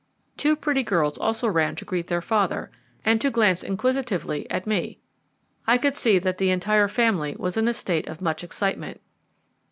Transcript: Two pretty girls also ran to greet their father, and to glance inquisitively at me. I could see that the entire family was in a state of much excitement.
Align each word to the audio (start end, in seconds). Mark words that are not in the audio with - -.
Two 0.35 0.55
pretty 0.55 0.81
girls 0.81 1.15
also 1.19 1.47
ran 1.47 1.75
to 1.75 1.85
greet 1.85 2.07
their 2.07 2.23
father, 2.23 2.71
and 3.05 3.21
to 3.21 3.29
glance 3.29 3.61
inquisitively 3.61 4.49
at 4.49 4.65
me. 4.65 4.97
I 5.67 5.77
could 5.77 5.93
see 5.93 6.17
that 6.17 6.39
the 6.39 6.49
entire 6.49 6.87
family 6.87 7.35
was 7.37 7.55
in 7.55 7.67
a 7.67 7.73
state 7.75 8.07
of 8.07 8.19
much 8.19 8.43
excitement. 8.43 8.99